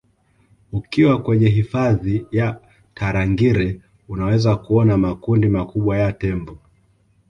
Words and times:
ukiwa 0.71 1.21
kwenye 1.21 1.47
hifadhi 1.49 2.25
ya 2.31 2.61
tarangire 2.93 3.79
unaweza 4.09 4.55
kuona 4.55 4.97
makundi 4.97 5.47
makubwa 5.49 5.97
ya 5.97 6.13
tembo 6.13 6.57